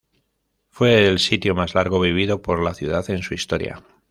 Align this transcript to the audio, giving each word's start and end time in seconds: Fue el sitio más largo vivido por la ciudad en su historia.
Fue 0.67 1.05
el 1.05 1.19
sitio 1.19 1.53
más 1.53 1.75
largo 1.75 1.99
vivido 1.99 2.41
por 2.41 2.63
la 2.63 2.73
ciudad 2.73 3.07
en 3.11 3.21
su 3.21 3.35
historia. 3.35 3.83